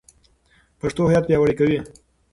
[0.79, 1.79] پښتو هویت پیاوړی کوي.